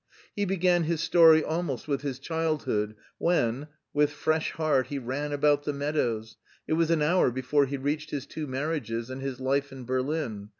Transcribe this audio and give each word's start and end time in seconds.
He 0.35 0.45
began 0.45 0.85
his 0.85 0.99
story 1.01 1.43
almost 1.43 1.87
with 1.87 2.01
his 2.01 2.17
childhood, 2.17 2.95
when, 3.19 3.67
"with 3.93 4.09
fresh 4.09 4.51
heart, 4.53 4.87
he 4.87 4.97
ran 4.97 5.31
about 5.31 5.61
the 5.65 5.73
meadows; 5.73 6.37
it 6.67 6.73
was 6.73 6.89
an 6.89 7.03
hour 7.03 7.29
before 7.29 7.67
he 7.67 7.77
reached 7.77 8.09
his 8.09 8.25
two 8.25 8.47
marriages 8.47 9.11
and 9.11 9.21
his 9.21 9.39
life 9.39 9.71
in 9.71 9.85
Berlin. 9.85 10.49